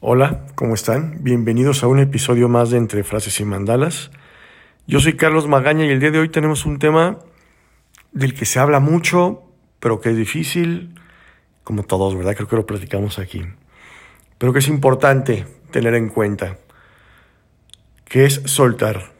[0.00, 1.24] Hola, ¿cómo están?
[1.24, 4.12] Bienvenidos a un episodio más de Entre Frases y Mandalas.
[4.86, 7.18] Yo soy Carlos Magaña y el día de hoy tenemos un tema
[8.12, 9.42] del que se habla mucho,
[9.80, 10.94] pero que es difícil,
[11.64, 12.36] como todos, ¿verdad?
[12.36, 13.42] Creo que lo platicamos aquí.
[14.38, 16.58] Pero que es importante tener en cuenta,
[18.04, 19.10] que es soltar.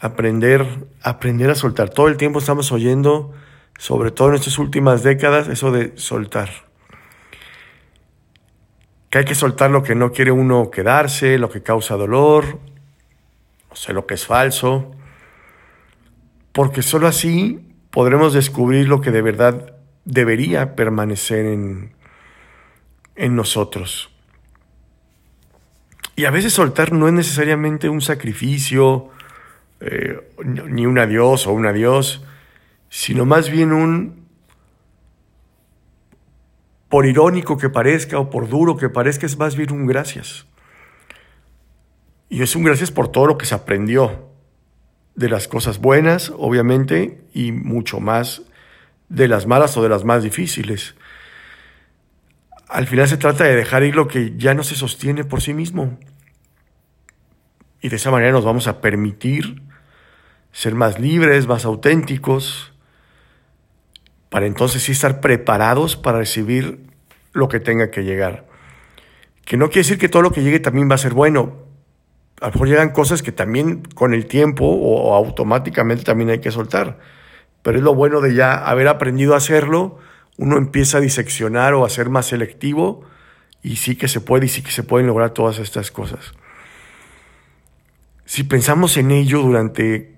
[0.00, 1.90] Aprender, aprender a soltar.
[1.90, 3.34] Todo el tiempo estamos oyendo,
[3.78, 6.65] sobre todo en estas últimas décadas, eso de soltar
[9.16, 12.58] que hay que soltar lo que no quiere uno quedarse, lo que causa dolor,
[13.70, 14.94] o sea, lo que es falso,
[16.52, 21.94] porque solo así podremos descubrir lo que de verdad debería permanecer en,
[23.14, 24.10] en nosotros.
[26.14, 29.08] Y a veces soltar no es necesariamente un sacrificio,
[29.80, 32.22] eh, ni un adiós o un adiós,
[32.90, 34.25] sino más bien un
[36.88, 40.46] por irónico que parezca o por duro que parezca, es más bien un gracias.
[42.28, 44.26] Y es un gracias por todo lo que se aprendió,
[45.14, 48.42] de las cosas buenas, obviamente, y mucho más
[49.08, 50.94] de las malas o de las más difíciles.
[52.68, 55.54] Al final se trata de dejar ir lo que ya no se sostiene por sí
[55.54, 55.98] mismo.
[57.80, 59.62] Y de esa manera nos vamos a permitir
[60.52, 62.72] ser más libres, más auténticos,
[64.36, 66.90] para entonces sí estar preparados para recibir
[67.32, 68.44] lo que tenga que llegar.
[69.46, 71.54] Que no quiere decir que todo lo que llegue también va a ser bueno.
[72.42, 76.50] A lo mejor llegan cosas que también con el tiempo o, automáticamente también hay que
[76.50, 76.98] soltar.
[77.62, 80.00] Pero es lo bueno de ya haber aprendido a hacerlo,
[80.36, 83.04] uno empieza a diseccionar o a ser más selectivo
[83.62, 86.34] y sí que se puede y sí que se pueden lograr todas estas cosas.
[88.26, 90.14] Si pensamos en ello durante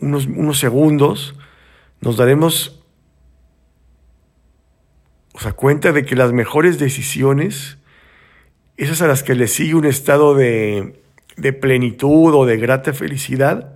[0.00, 1.34] unos, unos segundos,
[2.02, 2.75] nos daremos
[5.36, 7.76] o sea, cuenta de que las mejores decisiones,
[8.78, 10.98] esas a las que le sigue un estado de,
[11.60, 13.74] plenitud o de grata felicidad,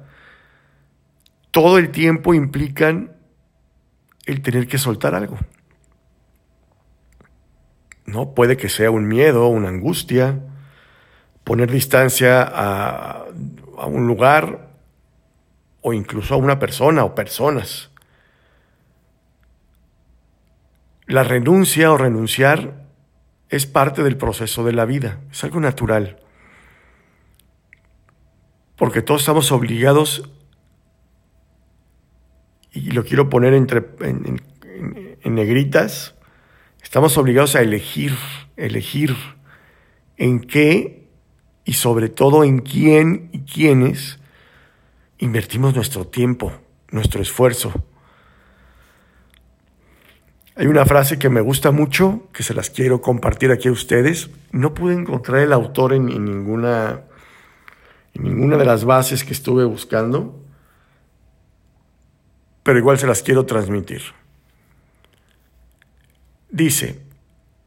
[1.50, 3.12] todo el tiempo implican
[4.24, 5.36] el tener que soltar algo.
[8.06, 8.32] ¿No?
[8.32, 10.40] Puede que sea un miedo, una angustia,
[11.44, 13.26] poner distancia a
[13.86, 14.70] un lugar
[15.82, 17.89] o incluso a una persona o personas.
[21.10, 22.86] La renuncia o renunciar
[23.48, 26.20] es parte del proceso de la vida, es algo natural.
[28.76, 30.30] Porque todos estamos obligados,
[32.70, 34.40] y lo quiero poner entre, en,
[35.20, 36.14] en negritas,
[36.80, 38.16] estamos obligados a elegir,
[38.56, 39.16] elegir
[40.16, 41.08] en qué
[41.64, 44.20] y sobre todo en quién y quiénes
[45.18, 46.52] invertimos nuestro tiempo,
[46.92, 47.84] nuestro esfuerzo.
[50.60, 54.28] Hay una frase que me gusta mucho, que se las quiero compartir aquí a ustedes.
[54.52, 57.04] No pude encontrar el autor en, ninguna,
[58.12, 60.38] ninguna de las bases que estuve buscando,
[62.62, 64.02] pero igual se las quiero transmitir.
[66.50, 67.00] Dice,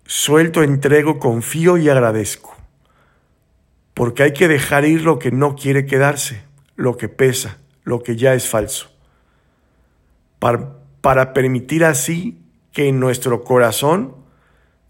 [0.05, 2.55] suelto, entrego, confío y agradezco,
[3.95, 6.43] porque hay que dejar ir lo que no quiere quedarse,
[6.75, 8.91] lo que pesa, lo que ya es falso,
[10.37, 12.42] para, para permitir así
[12.73, 14.15] que en nuestro corazón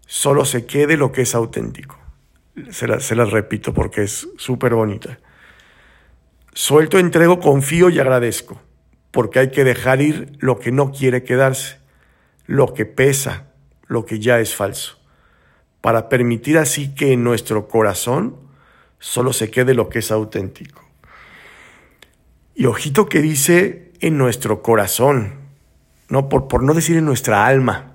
[0.06, 1.98] solo se quede lo que es auténtico.
[2.70, 5.18] Se las, repito porque es súper bonita.
[6.52, 8.60] Suelto, entrego, confío y agradezco,
[9.10, 11.78] porque hay que dejar ir lo que no quiere quedarse,
[12.46, 13.48] lo que pesa,
[13.86, 14.98] lo que ya es falso,
[15.80, 18.36] para permitir así que en nuestro corazón
[18.98, 20.82] solo se quede lo que es auténtico.
[22.54, 25.43] Y ojito que dice en nuestro corazón,
[26.08, 27.94] no, por, por no decir en nuestra alma.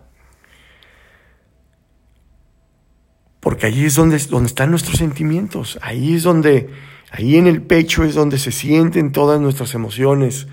[3.39, 6.69] Porque allí es donde, donde están nuestros sentimientos, ahí es donde,
[7.11, 10.47] ahí en el pecho es donde se sienten todas nuestras emociones.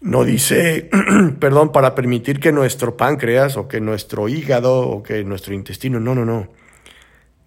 [0.00, 0.88] No dice,
[1.40, 6.14] perdón, para permitir que nuestro páncreas o que nuestro hígado o que nuestro intestino, no,
[6.14, 6.48] no, no.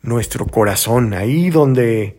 [0.01, 2.18] Nuestro corazón, ahí donde,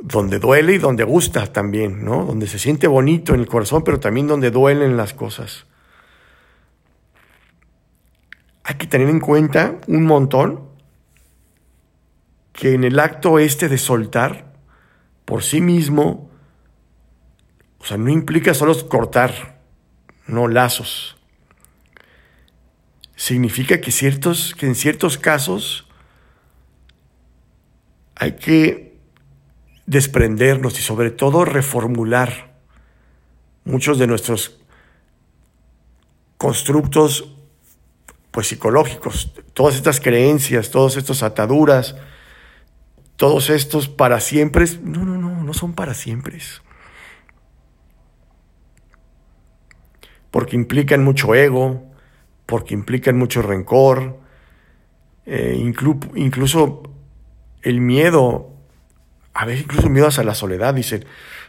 [0.00, 2.24] donde duele y donde gusta también, ¿no?
[2.24, 5.66] Donde se siente bonito en el corazón, pero también donde duelen las cosas.
[8.62, 10.68] Hay que tener en cuenta un montón
[12.52, 14.52] que en el acto este de soltar
[15.24, 16.30] por sí mismo,
[17.78, 19.60] o sea, no implica solo cortar,
[20.26, 21.16] no lazos.
[23.16, 25.88] Significa que, ciertos, que en ciertos casos
[28.14, 28.87] hay que
[29.88, 32.52] desprendernos y sobre todo reformular
[33.64, 34.60] muchos de nuestros
[36.36, 37.34] constructos
[38.30, 41.96] pues psicológicos, todas estas creencias, todas estas ataduras,
[43.16, 46.38] todos estos para siempre, no, no, no, no son para siempre.
[50.30, 51.82] Porque implican mucho ego,
[52.44, 54.20] porque implican mucho rencor,
[55.24, 55.56] eh,
[56.14, 56.82] incluso
[57.62, 58.57] el miedo,
[59.38, 61.04] a veces incluso miedo hacia la soledad, dicen,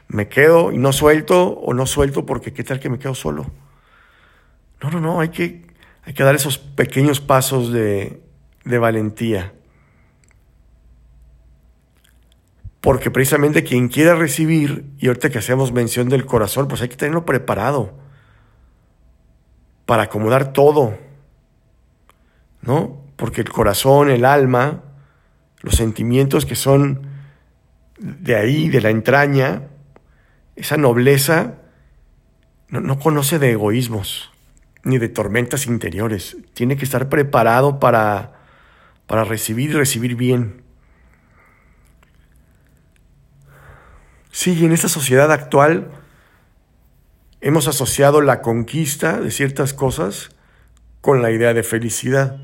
[0.10, 3.50] me quedo y no suelto o no suelto porque qué tal que me quedo solo.
[4.80, 5.66] No, no, no, hay que,
[6.04, 8.22] hay que dar esos pequeños pasos de,
[8.64, 9.54] de valentía.
[12.80, 16.96] Porque precisamente quien quiera recibir, y ahorita que hacemos mención del corazón, pues hay que
[16.96, 17.96] tenerlo preparado
[19.88, 20.96] para acomodar todo,
[22.62, 23.02] ¿no?
[23.16, 24.84] Porque el corazón, el alma,
[25.62, 27.09] los sentimientos que son
[28.00, 29.64] de ahí, de la entraña,
[30.56, 31.56] esa nobleza
[32.70, 34.32] no, conoce de egoísmos
[34.84, 36.38] ni de tormentas interiores.
[36.54, 38.34] Tiene que estar preparado para,
[39.08, 40.64] para recibir y recibir bien.
[44.32, 45.92] Sí, en esta sociedad actual
[47.42, 50.30] hemos asociado la conquista de ciertas cosas
[51.02, 52.38] con la idea de felicidad.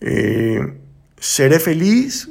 [0.00, 0.78] Eh,
[1.18, 2.30] seré feliz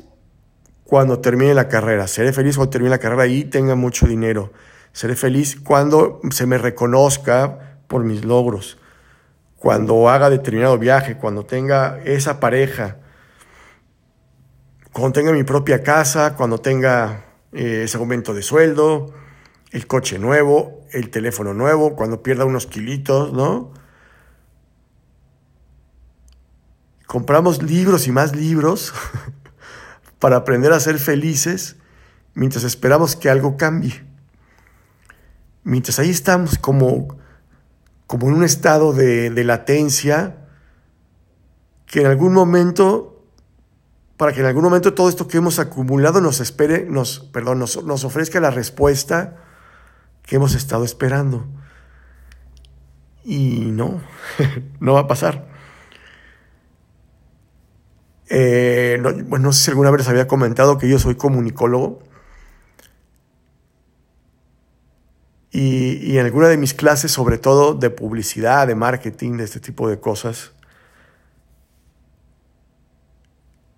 [0.86, 4.54] cuando termine la carrera, seré feliz cuando termine la carrera y tenga mucho dinero,
[4.94, 8.78] seré feliz cuando se me reconozca por mis logros,
[9.58, 12.98] cuando haga determinado viaje, cuando tenga esa pareja,
[14.94, 19.12] cuando tenga mi propia casa, cuando tenga eh, ese aumento de sueldo,
[19.72, 23.74] el coche nuevo, el teléfono nuevo, cuando pierda unos kilitos, ¿no?
[27.08, 28.94] Compramos libros y más libros
[30.19, 31.77] para aprender a ser felices
[32.33, 34.03] mientras esperamos que algo cambie.
[35.63, 37.17] Mientras ahí estamos como,
[38.06, 40.38] como en un estado de, latencia,
[41.88, 43.23] que en algún momento,
[44.17, 47.83] para que en algún momento todo esto que hemos acumulado nos espere, nos, perdón, nos,
[47.83, 49.38] nos ofrezca la respuesta
[50.21, 51.47] que hemos estado esperando.
[53.23, 54.01] Y no,
[54.79, 55.55] no va a pasar.
[58.30, 62.00] Eh, no, no sé si alguna vez había comentado que yo soy comunicólogo.
[65.57, 69.88] Y, en alguna de mis clases, sobre todo de publicidad, de marketing, de este tipo
[69.88, 70.51] de cosas,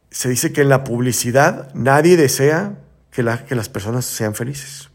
[0.10, 2.80] se dice que en la publicidad nadie desea
[3.12, 4.90] que, que las personas sean felices.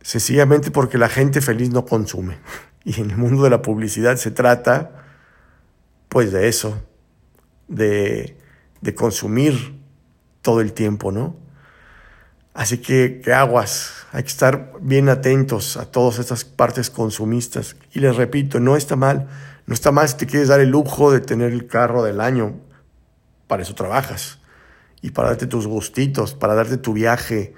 [0.00, 2.38] Sencillamente porque la gente feliz no consume.
[2.86, 5.06] Y en el mundo de la publicidad se trata,
[6.10, 6.82] pues, de eso,
[7.68, 8.36] de,
[8.94, 9.80] consumir
[10.42, 11.36] todo el tiempo, ¿no?
[12.52, 17.76] Así que, que aguas, hay que estar bien atentos a todas estas partes consumistas.
[17.92, 19.28] Y les repito, no está mal,
[19.66, 22.60] no está mal si te quieres dar el lujo de tener el carro del año,
[23.48, 24.38] para eso trabajas.
[25.02, 27.54] Y para darte tus gustitos, para darte tu viaje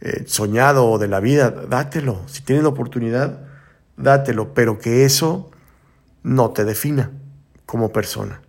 [0.00, 2.22] eh, soñado de la vida, dátelo.
[2.26, 3.46] Si tienes la oportunidad,
[3.96, 5.50] dátelo, pero que eso
[6.22, 7.12] no te defina
[7.66, 8.42] como persona.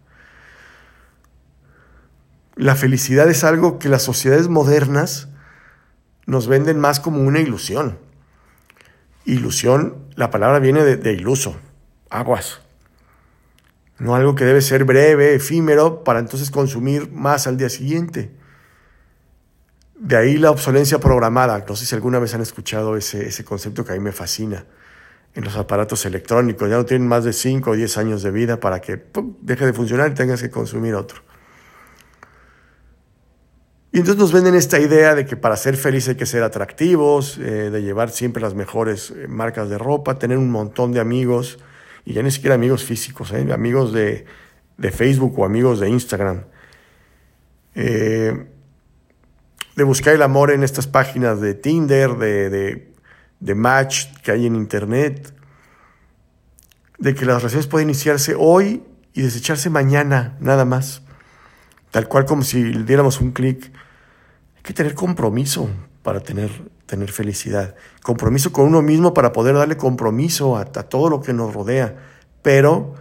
[2.56, 5.30] La felicidad es algo que las sociedades modernas
[6.26, 7.98] nos venden más como una ilusión.
[9.26, 11.58] Ilusión, la palabra viene de, iluso,
[12.10, 12.62] aguas.
[13.98, 18.32] No algo que debe ser breve, efímero, para entonces consumir más al día siguiente.
[19.98, 21.66] De ahí la obsolencia programada.
[21.68, 24.66] No sé si alguna vez han escuchado ese, ese concepto que a mí me fascina.
[25.34, 28.60] En los aparatos electrónicos ya no tienen más de 5 o 10 años de vida
[28.60, 29.04] para que
[29.42, 31.22] deje de funcionar y tengas que consumir otro.
[33.94, 37.38] Y entonces nos venden esta idea de que para ser feliz hay que ser atractivos,
[37.38, 41.60] eh, de llevar siempre las mejores eh, marcas de ropa, tener un montón de amigos,
[42.04, 43.48] y ya ni siquiera amigos físicos, ¿eh?
[43.54, 44.26] amigos de,
[44.92, 46.46] Facebook o amigos de Instagram.
[47.76, 48.48] de
[49.84, 52.92] buscar el amor en estas páginas de Tinder, de,
[53.40, 55.36] de Match que hay en Internet,
[56.98, 58.82] de que las relaciones pueden iniciarse hoy
[59.14, 61.04] y desecharse mañana, nada más.
[61.92, 63.72] Tal cual como si le diéramos un clic
[64.64, 65.70] hay que tener compromiso
[66.04, 67.76] para tener, tener felicidad.
[68.02, 71.98] Compromiso con uno mismo para poder darle compromiso a, todo lo que nos rodea,
[72.42, 72.96] pero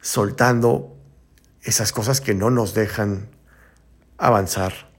[0.00, 0.96] soltando
[1.62, 3.28] esas cosas que no nos dejan
[4.16, 4.90] avanzar.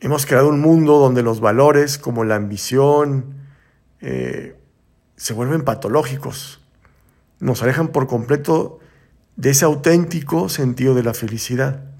[0.00, 3.36] Hemos creado un mundo donde los valores como la ambición
[4.02, 4.54] eh,
[5.16, 6.60] se vuelven patológicos.
[7.40, 8.80] Nos alejan por completo
[9.36, 11.91] de ese auténtico sentido de la felicidad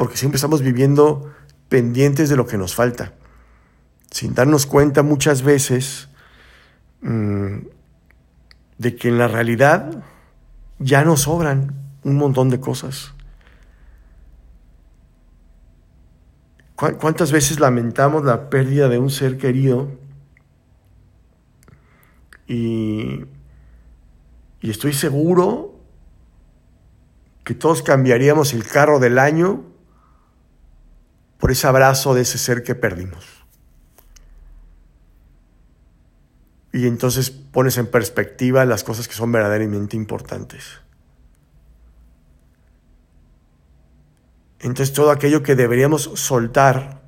[0.00, 1.30] porque siempre estamos viviendo
[1.68, 3.12] pendientes de lo que nos falta,
[4.10, 6.08] sin darnos cuenta muchas veces
[7.02, 7.58] mm,
[8.78, 10.02] de que en la realidad
[10.78, 13.12] ya nos sobran un montón de cosas.
[16.76, 19.90] ¿Cuántas veces lamentamos la pérdida de un ser querido?
[22.46, 23.26] Y,
[24.62, 25.78] y, estoy seguro
[27.44, 29.66] que todos cambiaríamos el carro del año
[31.40, 33.24] por ese abrazo de ese ser que perdimos.
[36.72, 40.80] Y entonces pones en perspectiva las cosas que son verdaderamente importantes.
[44.60, 47.00] Entonces todo aquello que deberíamos soltar,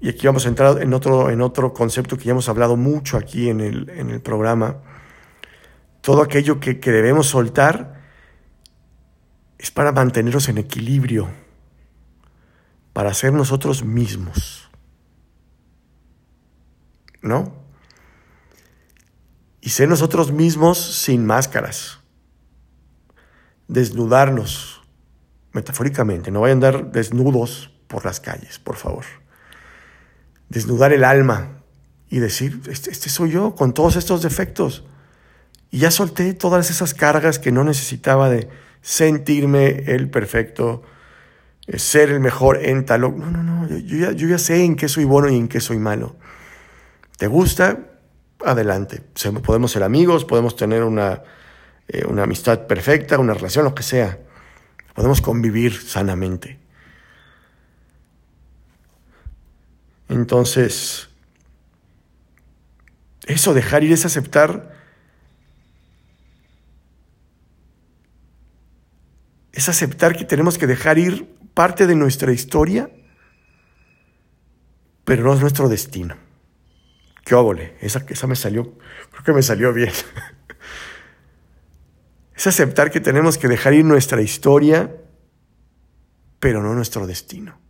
[0.00, 3.16] y aquí vamos a entrar en otro, en otro concepto que ya hemos hablado mucho
[3.16, 4.76] aquí en el, en el programa,
[6.00, 7.93] todo aquello que, que debemos soltar
[9.58, 11.30] es para mantenernos en equilibrio,
[12.92, 14.70] para ser nosotros mismos.
[17.22, 17.54] ¿No?
[19.60, 21.98] Y ser nosotros mismos sin máscaras
[23.68, 24.82] desnudarnos,
[25.52, 29.04] metafóricamente, no vayan a andar desnudos por las calles, por favor.
[30.48, 31.62] Desnudar el alma
[32.08, 34.84] y decir, este, este, soy yo con todos estos defectos.
[35.70, 38.48] Y ya solté todas esas cargas que no necesitaba de
[38.84, 40.82] sentirme el perfecto,
[41.66, 43.00] eh, ser el mejor en tal.
[43.00, 45.60] No, no, no, yo ya, yo ya sé en qué soy bueno y en qué
[45.60, 46.14] soy malo.
[47.16, 47.78] ¿Te gusta?
[48.44, 49.02] Adelante.
[49.42, 51.22] Podemos ser amigos, podemos tener una
[51.88, 54.18] eh, una amistad perfecta, una relación, lo que sea.
[54.94, 56.58] Podemos convivir sanamente.
[60.08, 61.08] Entonces,
[63.26, 64.73] eso, dejar ir es aceptar,
[69.54, 72.90] es aceptar que tenemos que dejar ir parte de nuestra historia,
[75.04, 76.16] pero no es nuestro destino.
[77.24, 78.76] Qué óvole, esa, esa me salió,
[79.10, 79.92] creo que me salió bien.
[82.36, 84.90] Es aceptar que tenemos que dejar ir nuestra historia,
[86.40, 87.60] pero no nuestro destino.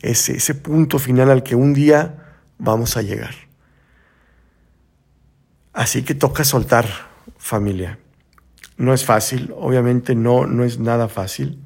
[0.00, 3.34] Ese, ese punto final al que un día vamos a llegar.
[5.72, 6.86] Así que toca soltar,
[7.36, 7.98] familia.
[8.76, 11.62] No es fácil, obviamente no, no es nada fácil,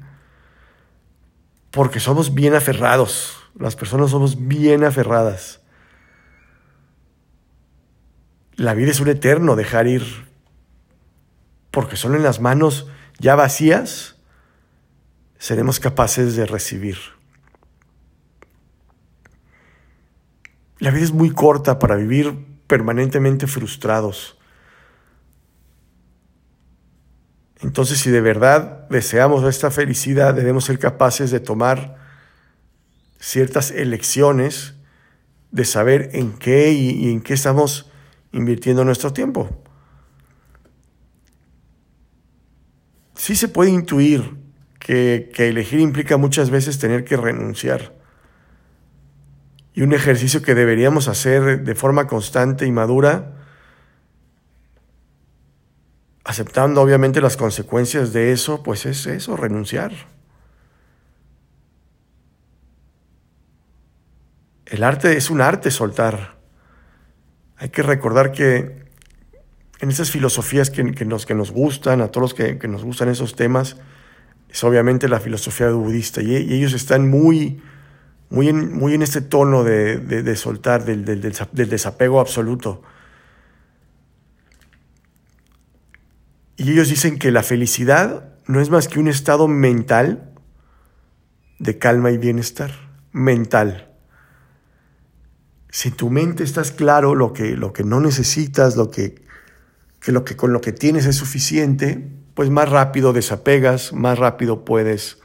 [1.71, 5.61] porque somos bien aferrados, las personas somos bien aferradas.
[8.55, 10.31] La vida es un eterno dejar ir
[11.71, 12.87] porque solo en las manos
[13.17, 14.17] ya vacías
[15.39, 16.97] seremos capaces de recibir.
[20.77, 24.37] La vida es muy corta para vivir permanentemente frustrados.
[27.61, 31.95] Entonces, si de verdad deseamos esta felicidad, debemos ser capaces de tomar
[33.19, 34.73] ciertas elecciones,
[35.51, 37.91] de saber en qué y, en qué estamos
[38.31, 39.61] invirtiendo nuestro tiempo.
[43.21, 44.35] sí se puede intuir
[44.79, 47.93] que, elegir implica muchas veces tener que renunciar.
[49.75, 53.40] Y un ejercicio que deberíamos hacer de forma constante y madura,
[56.23, 59.91] aceptando obviamente las consecuencias de eso, pues es eso, renunciar.
[64.65, 66.37] El arte es un arte soltar.
[67.57, 68.85] Hay que recordar que
[69.81, 73.35] en esas filosofías que, nos, que nos gustan, a todos los que, nos gustan esos
[73.35, 73.77] temas,
[74.49, 76.21] es obviamente la filosofía budista.
[76.21, 77.61] Y, ellos están muy,
[78.29, 82.83] muy, en, muy en este tono de, soltar, del, del, desapego absoluto.
[86.57, 90.33] Y ellos dicen que la felicidad no es más que un estado mental
[91.59, 92.71] de calma y bienestar.
[93.11, 93.91] Mental.
[95.69, 99.21] Si tu mente estás claro lo que, lo que no necesitas, lo que
[100.01, 104.65] que, lo que con lo que tienes es suficiente, pues más rápido desapegas, más rápido
[104.65, 105.19] puedes,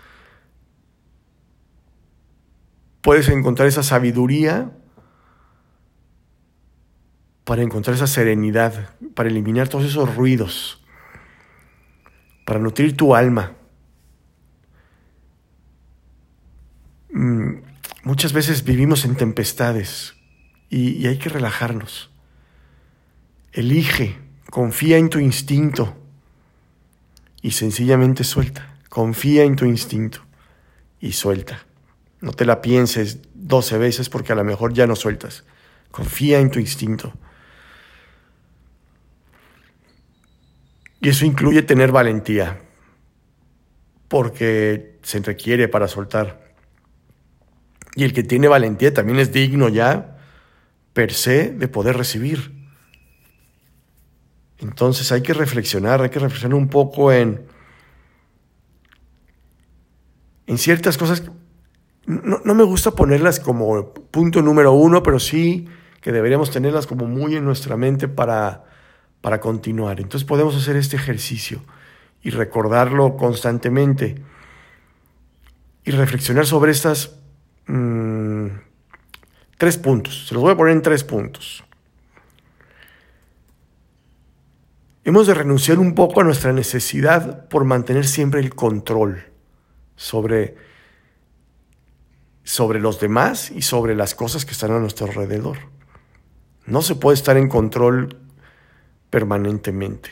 [3.01, 4.71] puedes encontrar esa sabiduría
[7.45, 10.85] para encontrar esa serenidad, para eliminar todos esos ruidos,
[12.47, 13.53] para nutrir tu alma.
[17.13, 17.57] Mm,
[18.05, 20.15] muchas veces vivimos en tempestades
[20.71, 22.11] y, y hay que relajarnos.
[23.53, 25.97] Elige Confía en tu instinto
[27.43, 28.75] y sencillamente suelta.
[28.89, 30.21] Confía en tu instinto
[31.01, 31.67] y suelta.
[32.21, 35.45] No te la pienses 12 veces porque a lo mejor ya no sueltas.
[35.91, 37.13] Confía en tu instinto.
[41.07, 42.59] Y eso incluye tener valentía,
[44.09, 46.53] porque se requiere para soltar.
[47.95, 50.19] Y el que tiene valentía también es digno ya,
[50.95, 52.53] per se, de poder recibir
[54.59, 57.47] Entonces hay que reflexionar, hay que reflexionar un poco en,
[60.49, 61.23] en ciertas cosas.
[62.05, 65.69] No, no, me gusta ponerlas como punto número uno, pero sí
[66.01, 68.65] que deberíamos tenerlas como muy en nuestra mente para,
[69.21, 70.01] para continuar.
[70.01, 71.63] Entonces podemos hacer este ejercicio
[72.23, 74.23] y recordarlo constantemente
[75.85, 77.17] y reflexionar sobre estas
[77.67, 78.49] mmm,
[79.57, 80.27] tres puntos.
[80.27, 81.65] Se los voy a poner en tres puntos.
[85.05, 89.25] Hemos de renunciar un poco a nuestra necesidad por mantener siempre el control
[89.95, 90.57] sobre,
[92.43, 95.59] sobre los demás y sobre las cosas que están a nuestro alrededor.
[96.67, 98.19] No se puede estar en control
[99.11, 100.11] permanentemente.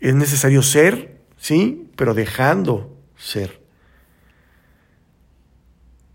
[0.00, 3.60] Es necesario ser, sí, pero dejando ser.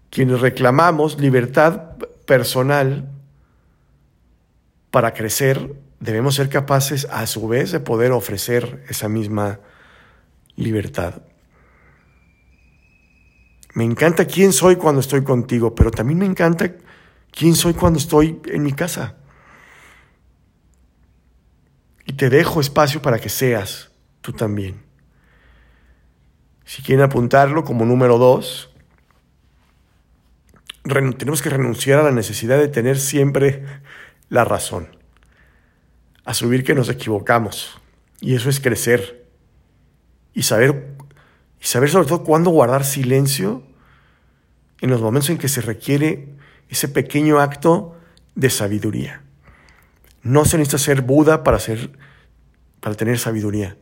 [0.10, 3.10] Quienes reclamamos libertad personal
[4.89, 9.60] para crecer, debemos ser capaces a su vez de poder ofrecer esa misma
[10.56, 11.22] libertad.
[13.74, 16.72] Me encanta quién soy cuando estoy contigo, pero también me encanta
[17.30, 19.18] quién soy cuando estoy en mi casa.
[22.06, 24.84] Y te dejo espacio para que seas tú también.
[26.64, 28.72] Si quieren apuntarlo como número dos,
[30.84, 33.66] tenemos que renunciar a la necesidad de tener siempre
[34.30, 34.96] la razón
[36.26, 37.80] asumir que nos equivocamos.
[38.20, 39.28] Y eso es crecer.
[40.34, 40.96] Y saber,
[41.62, 43.64] y saber sobre todo cuándo guardar silencio
[44.82, 46.36] en los momentos en que se requiere
[46.68, 47.96] ese pequeño acto
[48.34, 49.22] de sabiduría.
[50.25, 51.98] No se necesita ser Buda para, ser,
[52.82, 53.77] para tener sabiduría.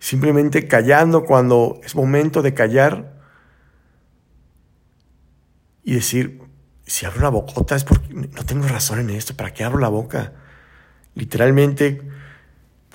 [0.00, 3.20] Simplemente callando cuando es momento de callar
[5.84, 6.40] y decir,
[6.84, 9.88] si abro la bocota es porque no tengo razón en esto, ¿para qué abro la
[9.88, 10.32] boca?
[11.14, 12.02] literalmente,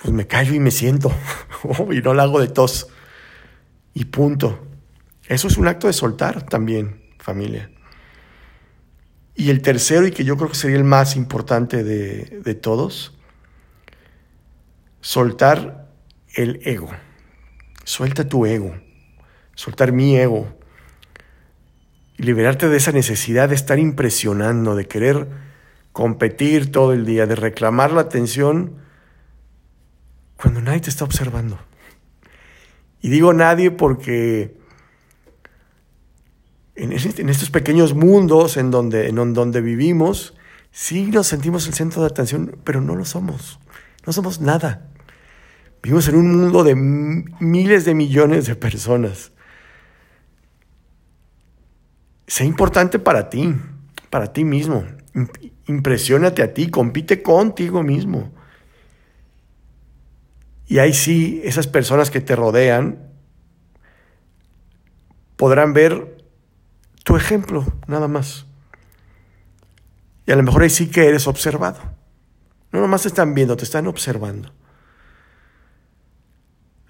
[0.01, 1.11] pues me callo y me siento,
[1.91, 2.87] y no la hago de tos.
[3.93, 4.67] Y punto.
[5.27, 7.69] Eso es un acto de soltar también, familia.
[9.39, 13.15] Y el tercero, y que yo creo que sería el más importante de, de todos,
[14.99, 15.87] soltar
[16.33, 16.89] el ego.
[17.83, 18.75] Suelta tu ego,
[19.53, 20.57] soltar mi ego
[22.17, 25.27] y liberarte de esa necesidad de estar impresionando, de querer
[25.91, 28.77] competir todo el día, de reclamar la atención
[30.35, 31.59] cuando nadie te está observando.
[33.01, 34.57] Y digo nadie porque
[36.77, 36.93] en,
[37.29, 40.35] estos pequeños mundos en donde, en donde vivimos,
[40.71, 43.59] sí nos sentimos el centro de atención, pero no lo somos.
[44.05, 44.89] No somos nada.
[45.81, 49.31] Vivimos en un mundo de miles de millones de personas.
[52.27, 53.55] Sea importante para ti,
[54.09, 54.85] para ti mismo.
[55.65, 58.31] Impresiónate a ti, compite contigo mismo.
[60.67, 63.07] Y ahí sí, esas personas que te rodean
[65.37, 66.16] podrán ver
[67.07, 68.45] tu ejemplo, nada más.
[70.25, 71.79] Y a lo mejor ahí sí que eres observado.
[72.73, 74.51] No nomás te están viendo, te están observando.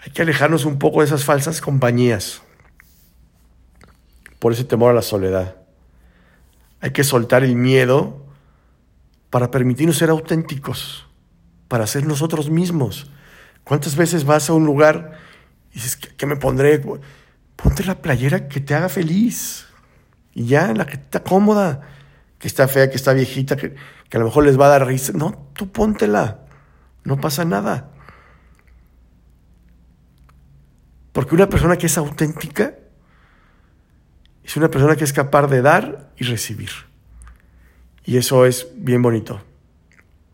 [0.04, 2.42] Hay que alejarnos un poco de esas falsas compañías.
[4.40, 5.58] Por ese temor a la soledad.
[6.82, 8.26] Hay que soltar el miedo
[9.30, 11.06] para permitirnos ser auténticos,
[11.68, 13.12] para ser nosotros mismos.
[13.64, 15.20] ¿Cuántas veces vas a un lugar
[15.70, 16.84] y dices, ¿qué, me pondré?
[17.56, 19.67] Ponte la playera que te haga feliz.
[20.38, 21.82] Y ya, la que está cómoda,
[22.38, 23.74] que está fea, que está viejita, que,
[24.08, 25.12] que a lo mejor les va a dar risa.
[25.14, 26.42] No, tú póntela.
[27.04, 27.90] No pasa nada.
[31.12, 32.76] Porque una persona que es auténtica
[34.44, 36.70] es una persona que es capaz de dar y recibir.
[38.06, 39.42] Y eso es bien bonito,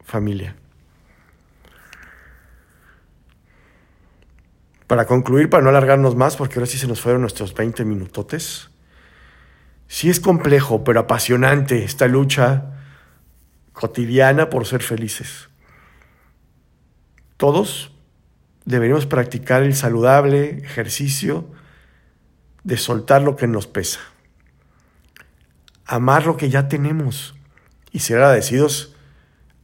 [0.03, 0.57] familia.
[4.85, 8.72] Para concluir, para no alargarnos más, porque ahora sí se nos fueron nuestros 20 minutotes.
[9.87, 12.73] Sí es complejo, pero apasionante esta lucha
[13.73, 15.49] cotidiana por ser felices.
[17.37, 17.91] Todos
[18.65, 21.49] deberíamos practicar el saludable ejercicio
[22.63, 23.99] de soltar lo que nos pesa.
[25.85, 27.35] Amar lo que ya tenemos
[27.91, 28.95] y ser agradecidos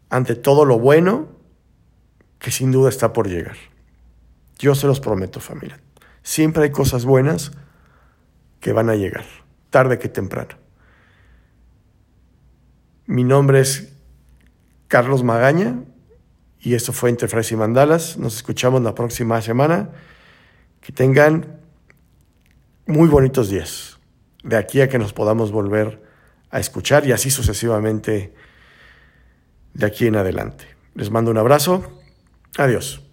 [0.09, 1.29] ante todo lo bueno
[2.39, 3.57] que sin duda está por llegar.
[4.57, 5.79] Yo se los prometo, familia.
[6.23, 7.51] Siempre hay cosas buenas
[8.59, 9.25] que van a llegar,
[9.69, 10.55] tarde que temprano.
[13.05, 13.93] Mi nombre es
[14.87, 15.83] Carlos Magaña
[16.59, 18.17] y esto fue Entre Frases y Mandalas.
[18.17, 19.89] Nos escuchamos la próxima semana.
[20.81, 21.59] Que tengan
[22.85, 23.99] muy bonitos días.
[24.43, 26.01] De aquí a que nos podamos volver
[26.51, 28.33] a escuchar y así sucesivamente
[29.73, 30.65] de aquí en adelante.
[30.95, 31.99] Les mando un abrazo
[32.57, 33.08] Adiós.